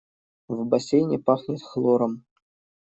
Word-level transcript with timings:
В 0.47 0.65
бассейне 0.65 1.19
пахнет 1.19 1.61
хлором. 1.61 2.25